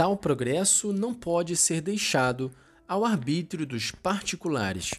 Tal 0.00 0.16
progresso 0.16 0.94
não 0.94 1.12
pode 1.12 1.54
ser 1.54 1.82
deixado 1.82 2.50
ao 2.88 3.04
arbítrio 3.04 3.66
dos 3.66 3.90
particulares. 3.90 4.94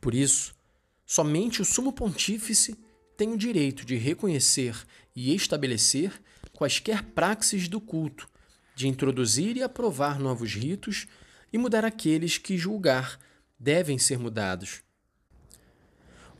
Por 0.00 0.14
isso, 0.14 0.56
somente 1.04 1.60
o 1.60 1.66
Sumo 1.66 1.92
Pontífice 1.92 2.74
tem 3.14 3.30
o 3.30 3.36
direito 3.36 3.84
de 3.84 3.94
reconhecer 3.96 4.74
e 5.14 5.34
estabelecer 5.34 6.18
quaisquer 6.54 7.02
praxes 7.02 7.68
do 7.68 7.78
culto, 7.78 8.26
de 8.74 8.88
introduzir 8.88 9.58
e 9.58 9.62
aprovar 9.62 10.18
novos 10.18 10.54
ritos 10.54 11.06
e 11.52 11.58
mudar 11.58 11.84
aqueles 11.84 12.38
que 12.38 12.56
julgar 12.56 13.20
devem 13.60 13.98
ser 13.98 14.18
mudados. 14.18 14.80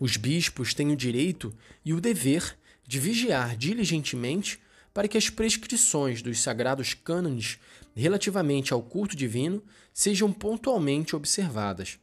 Os 0.00 0.16
bispos 0.16 0.72
têm 0.72 0.92
o 0.92 0.96
direito 0.96 1.54
e 1.84 1.92
o 1.92 2.00
dever 2.00 2.56
de 2.86 2.98
vigiar 2.98 3.54
diligentemente 3.54 4.63
para 4.94 5.08
que 5.08 5.18
as 5.18 5.28
prescrições 5.28 6.22
dos 6.22 6.40
sagrados 6.40 6.94
cânones 6.94 7.58
relativamente 7.96 8.72
ao 8.72 8.80
culto 8.80 9.16
divino 9.16 9.60
sejam 9.92 10.32
pontualmente 10.32 11.16
observadas. 11.16 11.98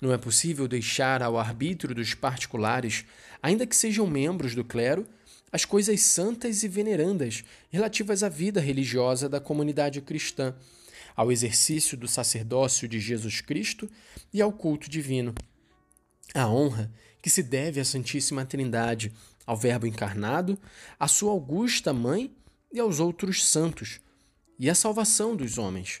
Não 0.00 0.12
é 0.12 0.16
possível 0.16 0.66
deixar 0.66 1.22
ao 1.22 1.38
arbítrio 1.38 1.94
dos 1.94 2.14
particulares, 2.14 3.04
ainda 3.42 3.66
que 3.66 3.76
sejam 3.76 4.06
membros 4.06 4.54
do 4.54 4.64
clero, 4.64 5.06
as 5.52 5.64
coisas 5.64 6.00
santas 6.00 6.62
e 6.62 6.68
venerandas 6.68 7.44
relativas 7.70 8.22
à 8.22 8.28
vida 8.28 8.60
religiosa 8.60 9.28
da 9.28 9.40
comunidade 9.40 10.00
cristã, 10.00 10.54
ao 11.16 11.32
exercício 11.32 11.96
do 11.96 12.06
sacerdócio 12.06 12.86
de 12.86 13.00
Jesus 13.00 13.40
Cristo 13.40 13.90
e 14.32 14.40
ao 14.40 14.52
culto 14.52 14.88
divino. 14.88 15.34
A 16.34 16.48
honra 16.48 16.92
que 17.28 17.34
se 17.34 17.42
deve 17.42 17.78
à 17.78 17.84
Santíssima 17.84 18.46
Trindade, 18.46 19.12
ao 19.44 19.54
Verbo 19.54 19.86
encarnado, 19.86 20.58
à 20.98 21.06
sua 21.06 21.30
augusta 21.30 21.92
Mãe 21.92 22.34
e 22.72 22.80
aos 22.80 23.00
outros 23.00 23.46
santos, 23.46 24.00
e 24.58 24.70
a 24.70 24.74
salvação 24.74 25.36
dos 25.36 25.58
homens. 25.58 26.00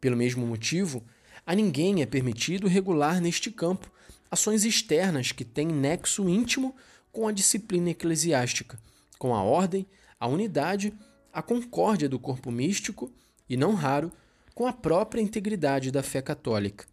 Pelo 0.00 0.16
mesmo 0.16 0.46
motivo, 0.46 1.04
a 1.44 1.56
ninguém 1.56 2.02
é 2.02 2.06
permitido 2.06 2.68
regular 2.68 3.20
neste 3.20 3.50
campo 3.50 3.90
ações 4.30 4.64
externas 4.64 5.32
que 5.32 5.44
têm 5.44 5.66
nexo 5.66 6.28
íntimo 6.28 6.72
com 7.10 7.26
a 7.26 7.32
disciplina 7.32 7.90
eclesiástica, 7.90 8.78
com 9.18 9.34
a 9.34 9.42
ordem, 9.42 9.84
a 10.20 10.28
unidade, 10.28 10.94
a 11.32 11.42
concórdia 11.42 12.08
do 12.08 12.16
corpo 12.16 12.52
místico 12.52 13.12
e, 13.48 13.56
não 13.56 13.74
raro, 13.74 14.12
com 14.54 14.68
a 14.68 14.72
própria 14.72 15.20
integridade 15.20 15.90
da 15.90 16.00
fé 16.00 16.22
católica. 16.22 16.86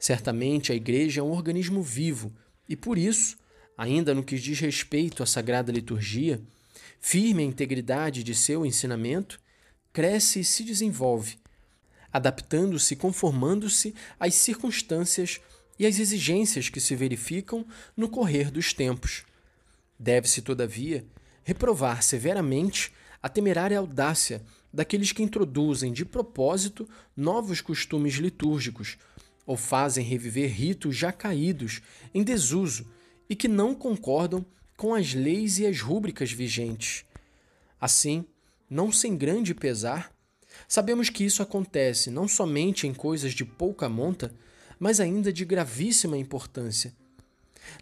Certamente 0.00 0.72
a 0.72 0.74
Igreja 0.74 1.20
é 1.20 1.22
um 1.22 1.30
organismo 1.30 1.82
vivo 1.82 2.32
e, 2.66 2.74
por 2.74 2.96
isso, 2.96 3.36
ainda 3.76 4.14
no 4.14 4.24
que 4.24 4.38
diz 4.38 4.58
respeito 4.58 5.22
à 5.22 5.26
Sagrada 5.26 5.70
Liturgia, 5.70 6.40
firme 6.98 7.42
a 7.42 7.46
integridade 7.46 8.24
de 8.24 8.34
seu 8.34 8.64
ensinamento, 8.64 9.38
cresce 9.92 10.40
e 10.40 10.44
se 10.44 10.64
desenvolve, 10.64 11.36
adaptando-se 12.10 12.94
e 12.94 12.96
conformando-se 12.96 13.94
às 14.18 14.34
circunstâncias 14.34 15.38
e 15.78 15.84
às 15.84 15.98
exigências 15.98 16.70
que 16.70 16.80
se 16.80 16.96
verificam 16.96 17.66
no 17.94 18.08
correr 18.08 18.50
dos 18.50 18.72
tempos. 18.72 19.24
Deve-se, 19.98 20.40
todavia, 20.40 21.04
reprovar 21.44 22.02
severamente 22.02 22.90
a 23.22 23.28
temerária 23.28 23.78
audácia 23.78 24.40
daqueles 24.72 25.12
que 25.12 25.22
introduzem 25.22 25.92
de 25.92 26.06
propósito 26.06 26.88
novos 27.14 27.60
costumes 27.60 28.14
litúrgicos 28.14 28.96
ou 29.46 29.56
fazem 29.56 30.04
reviver 30.04 30.50
ritos 30.50 30.96
já 30.96 31.12
caídos, 31.12 31.80
em 32.14 32.22
desuso 32.22 32.86
e 33.28 33.34
que 33.36 33.48
não 33.48 33.74
concordam 33.74 34.44
com 34.76 34.94
as 34.94 35.12
leis 35.14 35.58
e 35.58 35.66
as 35.66 35.80
rúbricas 35.80 36.32
vigentes. 36.32 37.04
Assim, 37.80 38.24
não 38.68 38.92
sem 38.92 39.16
grande 39.16 39.54
pesar, 39.54 40.12
sabemos 40.68 41.10
que 41.10 41.24
isso 41.24 41.42
acontece 41.42 42.10
não 42.10 42.26
somente 42.26 42.86
em 42.86 42.94
coisas 42.94 43.32
de 43.32 43.44
pouca 43.44 43.88
monta, 43.88 44.34
mas 44.78 45.00
ainda 45.00 45.32
de 45.32 45.44
gravíssima 45.44 46.16
importância. 46.16 46.94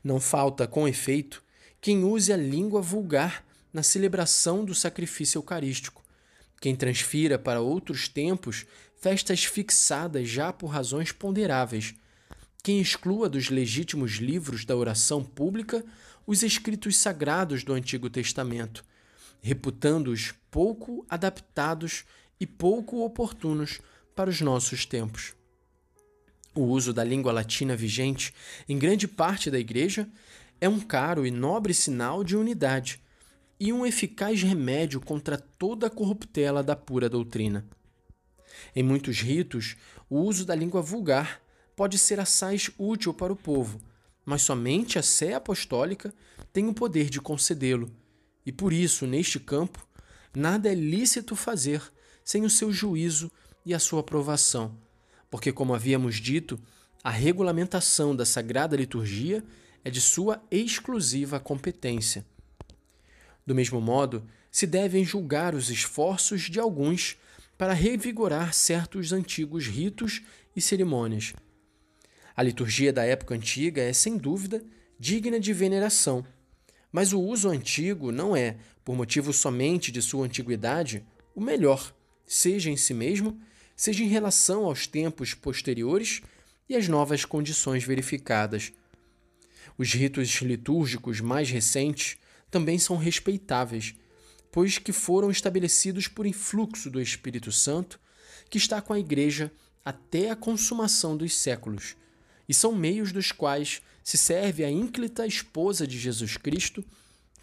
Não 0.03 0.21
falta, 0.21 0.67
com 0.67 0.89
efeito, 0.89 1.43
quem 1.81 2.03
use 2.03 2.33
a 2.33 2.37
língua 2.37 2.83
vulgar 2.83 3.45
na 3.73 3.83
celebração 3.83 4.65
do 4.65 4.75
sacrifício 4.75 5.39
eucarístico, 5.39 6.03
quem 6.61 6.75
transfira 6.75 7.39
para 7.39 7.61
outros 7.61 8.09
tempos 8.09 8.67
festas 9.01 9.45
fixadas 9.45 10.29
já 10.29 10.53
por 10.53 10.67
razões 10.67 11.13
ponderáveis, 11.13 11.95
quem 12.63 12.81
exclua 12.81 13.29
dos 13.29 13.49
legítimos 13.49 14.13
livros 14.17 14.65
da 14.65 14.77
oração 14.77 15.23
pública 15.23 15.85
os 16.27 16.43
escritos 16.43 16.97
sagrados 16.97 17.65
do 17.65 17.73
Antigo 17.73 18.11
Testamento, 18.11 18.85
reputando-os 19.41 20.35
pouco 20.51 21.07
adaptados 21.09 22.05
e 22.41 22.47
pouco 22.47 23.05
oportunos 23.05 23.81
para 24.15 24.29
os 24.29 24.41
nossos 24.41 24.85
tempos. 24.85 25.35
O 26.55 26.63
uso 26.63 26.93
da 26.93 27.05
língua 27.05 27.33
latina 27.33 27.77
vigente 27.77 28.35
em 28.69 28.79
grande 28.79 29.07
parte 29.07 29.51
da 29.51 29.59
Igreja 29.59 30.09
é 30.61 30.69
um 30.69 30.81
caro 30.81 31.25
e 31.25 31.31
nobre 31.31 31.73
sinal 31.73 32.25
de 32.25 32.37
unidade 32.37 33.01
e 33.61 33.73
um 33.73 33.85
eficaz 33.85 34.43
remédio 34.43 35.01
contra 35.01 35.37
toda 35.37 35.89
a 35.89 35.91
corruptela 35.91 36.63
da 36.63 36.77
pura 36.77 37.09
doutrina. 37.09 37.67
Em 38.75 38.83
muitos 38.83 39.21
ritos, 39.21 39.77
o 40.09 40.21
uso 40.21 40.45
da 40.45 40.55
língua 40.55 40.81
vulgar 40.81 41.41
pode 41.75 41.99
ser 41.99 42.21
assaz 42.21 42.71
útil 42.79 43.13
para 43.15 43.33
o 43.33 43.37
povo, 43.37 43.81
mas 44.25 44.43
somente 44.43 44.99
a 44.99 45.03
Sé 45.03 45.35
Apostólica 45.35 46.13
tem 46.53 46.67
o 46.69 46.75
poder 46.75 47.09
de 47.09 47.21
concedê-lo, 47.21 47.91
e 48.45 48.53
por 48.53 48.73
isso, 48.73 49.07
neste 49.07 49.39
campo, 49.39 49.87
nada 50.35 50.71
é 50.71 50.75
lícito 50.75 51.37
fazer 51.37 51.83
sem 52.25 52.45
o 52.45 52.51
seu 52.51 52.73
juízo 52.73 53.31
e 53.65 53.75
a 53.75 53.79
sua 53.79 54.01
aprovação, 54.01 54.77
porque, 55.31 55.53
como 55.53 55.75
havíamos 55.75 56.17
dito, 56.17 56.59
a 57.03 57.11
regulamentação 57.11 58.15
da 58.15 58.25
Sagrada 58.25 58.77
Liturgia 58.77 59.45
é 59.85 59.91
de 59.91 60.01
sua 60.01 60.43
exclusiva 60.51 61.39
competência. 61.39 62.27
Do 63.49 63.55
mesmo 63.55 63.81
modo, 63.81 64.27
se 64.51 64.67
devem 64.67 65.03
julgar 65.03 65.55
os 65.55 65.71
esforços 65.71 66.51
de 66.51 66.61
alguns 66.61 67.17
para 67.57 67.73
revigorar 67.73 68.53
certos 68.53 69.11
antigos 69.11 69.67
ritos 69.67 70.21
e 70.55 70.61
cerimônias. 70.61 71.33
A 72.37 72.43
liturgia 72.43 72.93
da 72.93 73.07
época 73.07 73.35
antiga 73.35 73.81
é, 73.81 73.91
sem 73.95 74.19
dúvida, 74.19 74.63
digna 75.01 75.41
de 75.41 75.55
veneração, 75.55 76.27
mas 76.93 77.15
o 77.15 77.21
uso 77.23 77.49
antigo 77.49 78.13
não 78.13 78.37
é, 78.37 78.59
por 78.85 78.95
motivo 78.95 79.33
somente 79.33 79.91
de 79.91 80.03
sua 80.03 80.27
antiguidade, 80.27 81.03
o 81.35 81.41
melhor, 81.41 81.95
seja 82.27 82.69
em 82.69 82.77
si 82.77 82.93
mesmo, 82.93 83.41
seja 83.75 84.05
em 84.05 84.09
relação 84.09 84.67
aos 84.67 84.87
tempos 84.87 85.33
posteriores 85.33 86.21
e 86.69 86.77
às 86.77 86.87
novas 86.87 87.25
condições 87.25 87.83
verificadas. 87.83 88.75
Os 89.79 89.91
ritos 89.95 90.29
litúrgicos 90.43 91.23
mais 91.23 91.49
recentes 91.49 92.19
também 92.51 92.79
são 92.79 92.97
respeitáveis, 92.97 93.95
pois 94.51 94.79
que 94.79 94.93
foram 94.93 95.31
estabelecidos 95.31 96.09
por 96.09 96.27
influxo 96.27 96.91
do 96.91 97.01
Espírito 97.01 97.53
Santo, 97.53 98.01
que 98.49 98.59
está 98.59 98.81
com 98.81 98.93
a 98.93 98.99
Igreja 98.99 99.53
até 99.85 100.31
a 100.31 100.37
consumação 100.37 101.17
dos 101.17 101.37
séculos, 101.37 101.97
e 102.49 102.55
são 102.55 102.75
meios 102.75 103.13
dos 103.13 103.31
quais 103.31 103.83
se 104.03 104.17
serve 104.17 104.65
a 104.65 104.71
ínclita 104.71 105.27
esposa 105.27 105.87
de 105.87 105.99
Jesus 105.99 106.37
Cristo 106.37 106.85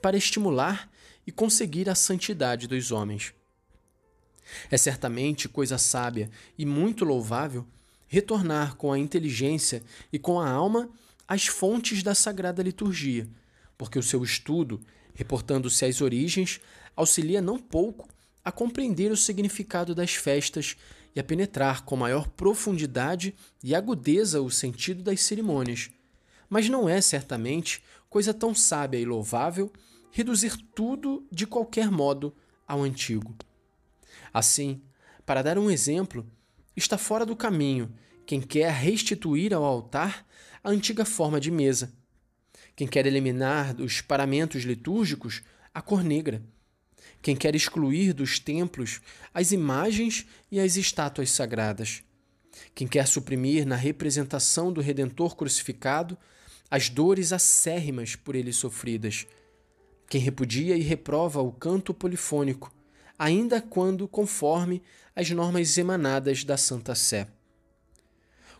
para 0.01 0.17
estimular 0.17 0.91
e 1.25 1.31
conseguir 1.31 1.89
a 1.89 1.95
santidade 1.95 2.67
dos 2.67 2.91
homens. 2.91 3.33
É 4.69 4.77
certamente 4.77 5.47
coisa 5.47 5.77
sábia 5.77 6.29
e 6.57 6.65
muito 6.65 7.05
louvável 7.05 7.65
retornar 8.07 8.75
com 8.75 8.91
a 8.91 8.99
inteligência 8.99 9.83
e 10.11 10.19
com 10.19 10.39
a 10.39 10.49
alma 10.49 10.89
às 11.27 11.47
fontes 11.47 12.03
da 12.03 12.13
sagrada 12.13 12.61
liturgia 12.61 13.27
porque 13.77 13.99
o 13.99 14.03
seu 14.03 14.23
estudo, 14.23 14.81
reportando-se 15.13 15.85
às 15.85 16.01
origens, 16.01 16.59
auxilia 16.95 17.41
não 17.41 17.57
pouco 17.57 18.07
a 18.43 18.51
compreender 18.51 19.11
o 19.11 19.17
significado 19.17 19.95
das 19.95 20.13
festas 20.13 20.75
e 21.15 21.19
a 21.19 21.23
penetrar 21.23 21.83
com 21.83 21.95
maior 21.95 22.27
profundidade 22.27 23.33
e 23.63 23.73
agudeza 23.73 24.41
o 24.41 24.51
sentido 24.51 25.01
das 25.01 25.21
cerimônias. 25.21 25.89
Mas 26.49 26.69
não 26.69 26.87
é, 26.87 27.01
certamente, 27.01 27.83
coisa 28.09 28.33
tão 28.33 28.53
sábia 28.53 28.99
e 28.99 29.05
louvável 29.05 29.71
reduzir 30.11 30.57
tudo 30.75 31.25
de 31.31 31.47
qualquer 31.47 31.89
modo 31.89 32.33
ao 32.67 32.81
antigo. 32.81 33.35
Assim, 34.33 34.81
para 35.25 35.41
dar 35.41 35.57
um 35.57 35.71
exemplo, 35.71 36.25
está 36.75 36.97
fora 36.97 37.25
do 37.25 37.35
caminho 37.35 37.91
quem 38.25 38.41
quer 38.41 38.71
restituir 38.71 39.53
ao 39.53 39.63
altar 39.63 40.25
a 40.63 40.69
antiga 40.69 41.05
forma 41.05 41.39
de 41.39 41.51
mesa 41.51 41.93
quem 42.75 42.87
quer 42.87 43.05
eliminar 43.05 43.73
dos 43.73 44.01
paramentos 44.01 44.63
litúrgicos 44.63 45.41
a 45.73 45.81
cor 45.81 46.03
negra. 46.03 46.41
Quem 47.21 47.35
quer 47.35 47.55
excluir 47.55 48.13
dos 48.13 48.39
templos 48.39 49.01
as 49.33 49.51
imagens 49.51 50.25
e 50.51 50.59
as 50.59 50.75
estátuas 50.75 51.31
sagradas. 51.31 52.03
Quem 52.73 52.87
quer 52.87 53.07
suprimir 53.07 53.65
na 53.65 53.75
representação 53.75 54.71
do 54.71 54.81
Redentor 54.81 55.35
crucificado 55.35 56.17
as 56.69 56.89
dores 56.89 57.31
acérrimas 57.31 58.15
por 58.15 58.35
ele 58.35 58.51
sofridas. 58.51 59.25
Quem 60.09 60.21
repudia 60.21 60.75
e 60.75 60.81
reprova 60.81 61.41
o 61.41 61.51
canto 61.51 61.93
polifônico, 61.93 62.73
ainda 63.17 63.61
quando 63.61 64.07
conforme 64.07 64.81
as 65.15 65.29
normas 65.31 65.77
emanadas 65.77 66.43
da 66.43 66.57
Santa 66.57 66.93
Sé. 66.93 67.27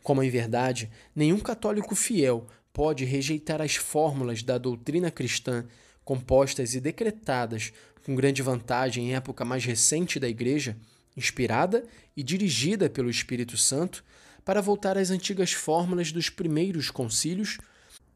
Como 0.02 0.24
em 0.24 0.30
verdade, 0.30 0.90
nenhum 1.16 1.40
católico 1.40 1.96
fiel 1.96 2.48
pode 2.76 3.06
rejeitar 3.06 3.62
as 3.62 3.78
fórmulas 3.78 4.44
da 4.44 4.58
doutrina 4.58 5.10
cristã 5.10 5.66
compostas 6.04 6.76
e 6.76 6.82
decretadas 6.82 7.72
com 8.06 8.14
grande 8.14 8.42
vantagem 8.42 9.08
em 9.08 9.16
época 9.16 9.46
mais 9.46 9.64
recente 9.64 10.20
da 10.20 10.28
Igreja, 10.28 10.76
inspirada 11.16 11.86
e 12.18 12.22
dirigida 12.22 12.90
pelo 12.90 13.10
Espírito 13.10 13.58
Santo, 13.58 14.04
para 14.44 14.62
voltar 14.62 14.98
às 14.98 15.10
antigas 15.10 15.54
fórmulas 15.54 16.12
dos 16.12 16.30
primeiros 16.30 16.92
concílios, 16.92 17.58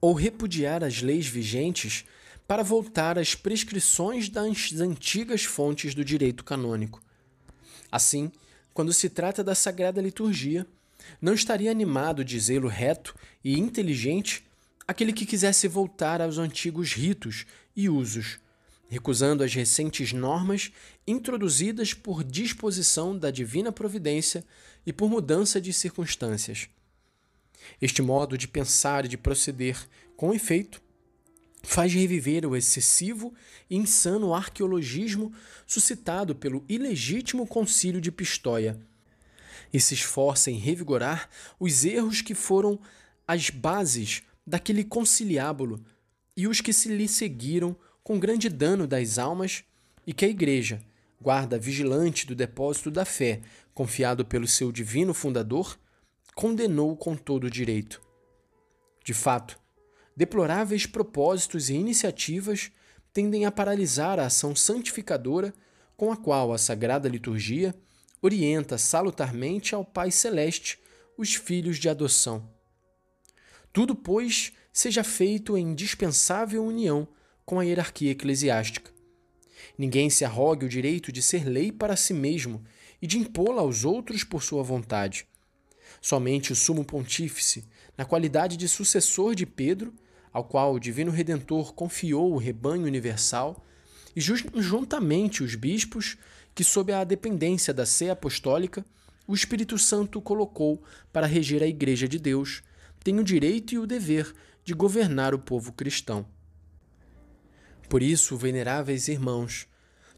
ou 0.02 0.14
repudiar 0.14 0.84
as 0.84 1.02
leis 1.02 1.26
vigentes 1.26 2.04
para 2.46 2.62
voltar 2.62 3.18
às 3.18 3.36
prescrições 3.36 4.28
das 4.28 4.74
antigas 4.74 5.46
fontes 5.46 5.96
do 5.96 6.04
direito 6.04 6.44
canônico. 6.44 7.02
Assim, 7.90 8.30
quando 8.74 8.92
se 8.92 9.10
trata 9.10 9.42
da 9.42 9.56
Sagrada 9.56 10.02
Liturgia, 10.02 10.68
não 11.22 11.34
estaria 11.34 11.72
animado 11.72 12.26
de 12.26 12.38
zelo 12.38 12.68
reto 12.68 13.16
e 13.42 13.58
inteligente 13.58 14.49
aquele 14.89 15.13
que 15.13 15.24
quisesse 15.24 15.68
voltar 15.68 16.19
aos 16.19 16.39
antigos 16.39 16.94
ritos 16.94 17.45
e 17.75 17.88
usos, 17.88 18.39
recusando 18.88 19.44
as 19.44 19.53
recentes 19.53 20.13
normas 20.13 20.71
introduzidas 21.06 21.94
por 21.94 22.24
disposição 22.24 23.15
da 23.15 23.30
divina 23.30 23.71
providência 23.71 24.44
e 24.83 24.91
por 24.91 25.07
mudança 25.07 25.62
de 25.62 25.71
circunstâncias. 25.74 26.69
Este 27.80 28.01
modo 28.01 28.36
de 28.36 28.47
pensar 28.47 29.06
e 29.06 29.07
de 29.07 29.15
proceder, 29.15 29.77
com 30.18 30.33
efeito, 30.33 30.81
faz 31.62 31.94
reviver 31.94 32.44
o 32.47 32.56
excessivo 32.56 33.31
e 33.69 33.75
insano 33.75 34.33
arqueologismo 34.33 35.31
suscitado 35.68 36.33
pelo 36.33 36.65
ilegítimo 36.68 37.45
concílio 37.45 38.01
de 38.01 38.12
Pistoia, 38.12 38.75
e 39.71 39.80
se 39.80 39.94
esforça 39.94 40.50
em 40.50 40.57
revigorar 40.57 41.30
os 41.59 41.86
erros 41.86 42.24
que 42.24 42.33
foram 42.33 42.80
as 43.27 43.51
bases 43.51 44.24
daquele 44.50 44.84
conciliábulo 44.84 45.80
e 46.36 46.48
os 46.48 46.60
que 46.60 46.74
se 46.74 46.90
lhe 46.90 47.07
seguiram 47.07 47.75
com 48.04 48.19
grande 48.19 48.50
dano 48.50 48.88
das 48.88 49.19
almas 49.19 49.63
e 50.07 50.12
que 50.12 50.25
a 50.25 50.28
Igreja, 50.28 50.81
guarda 51.22 51.60
vigilante 51.60 52.25
do 52.25 52.34
depósito 52.34 52.90
da 52.90 53.06
fé, 53.06 53.42
confiado 53.75 54.25
pelo 54.25 54.48
seu 54.48 54.72
divino 54.72 55.13
fundador, 55.13 55.78
condenou 56.34 56.98
com 56.98 57.16
todo 57.16 57.44
o 57.44 57.50
direito. 57.50 58.01
De 59.06 59.13
fato, 59.13 59.60
deploráveis 60.18 60.88
propósitos 60.88 61.69
e 61.69 61.75
iniciativas 61.75 62.72
tendem 63.13 63.46
a 63.46 63.51
paralisar 63.51 64.19
a 64.19 64.25
ação 64.25 64.56
santificadora 64.56 65.54
com 65.96 66.12
a 66.12 66.18
qual 66.18 66.51
a 66.51 66.57
Sagrada 66.57 67.07
Liturgia 67.07 67.75
orienta 68.19 68.80
salutarmente 68.80 69.75
ao 69.75 69.86
Pai 69.86 70.10
Celeste 70.10 70.80
os 71.16 71.36
filhos 71.36 71.78
de 71.78 71.88
adoção. 71.88 72.59
Tudo, 73.71 73.95
pois, 73.95 74.54
seja 74.71 75.04
feito 75.04 75.57
em 75.57 75.71
indispensável 75.71 76.63
união 76.63 77.07
com 77.45 77.60
a 77.60 77.63
hierarquia 77.63 78.12
eclesiástica. 78.12 78.92
Ninguém 79.77 80.10
se 80.10 80.25
arrogue 80.25 80.66
o 80.66 80.69
direito 80.69 81.12
de 81.12 81.21
ser 81.21 81.45
lei 81.45 81.71
para 81.71 81.95
si 81.95 82.13
mesmo 82.13 82.63
e 83.01 83.07
de 83.07 83.18
impô-la 83.18 83.62
aos 83.62 83.86
outros 83.86 84.24
por 84.24 84.44
sua 84.44 84.63
vontade. 84.63 85.25
Somente 86.01 86.51
o 86.51 86.56
Sumo 86.56 86.83
Pontífice, 86.83 87.66
na 87.98 88.06
qualidade 88.06 88.57
de 88.57 88.68
sucessor 88.68 89.36
de 89.36 89.45
Pedro, 89.45 89.94
ao 90.31 90.44
qual 90.44 90.74
o 90.74 90.80
Divino 90.80 91.12
Redentor 91.12 91.74
confiou 91.74 92.33
o 92.33 92.38
rebanho 92.38 92.86
universal, 92.86 93.65
e 94.15 94.22
juntamente 94.22 95.44
os 95.44 95.56
bispos, 95.56 96.18
que, 96.54 96.63
sob 96.63 96.92
a 96.92 97.04
dependência 97.04 97.74
da 97.74 97.86
Sé 97.86 98.10
Apostólica, 98.10 98.86
o 99.27 99.33
Espírito 99.33 99.77
Santo 99.77 100.22
colocou 100.22 100.83
para 101.13 101.27
reger 101.27 101.62
a 101.63 101.68
Igreja 101.68 102.07
de 102.07 102.19
Deus, 102.19 102.63
tem 103.04 103.19
o 103.19 103.24
direito 103.24 103.74
e 103.74 103.80
o 103.80 103.88
dever 103.88 104.34
de 104.63 104.74
governar 104.74 105.34
o 105.34 105.40
povo 105.40 105.74
cristão. 105.74 106.25
Por 107.88 108.04
isso, 108.04 108.38
veneráveis 108.38 109.07
irmãos, 109.07 109.68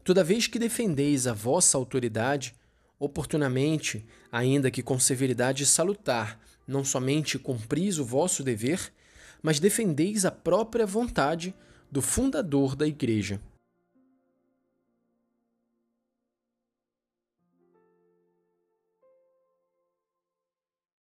toda 0.04 0.24
vez 0.24 0.46
que 0.46 0.58
defendeis 0.58 1.26
a 1.26 1.32
vossa 1.32 1.78
autoridade, 1.78 2.54
oportunamente, 2.98 4.04
ainda 4.30 4.70
que 4.70 4.82
com 4.82 4.98
severidade 4.98 5.64
salutar, 5.64 6.38
não 6.66 6.84
somente 6.84 7.38
cumpris 7.38 7.98
o 7.98 8.04
vosso 8.04 8.42
dever, 8.42 8.92
mas 9.42 9.58
defendeis 9.58 10.24
a 10.24 10.30
própria 10.30 10.86
vontade 10.86 11.54
do 11.90 12.00
fundador 12.00 12.76
da 12.76 12.86
Igreja. 12.86 13.40